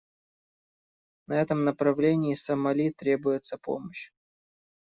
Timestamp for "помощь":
3.59-4.09